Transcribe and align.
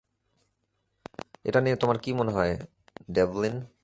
এটা 1.45 1.59
নিয়ে 1.59 1.75
তোমার 1.75 1.97
কি 2.03 2.11
মনে 2.13 2.31
হয়, 2.31 2.53
ডেভলিন? 3.09 3.55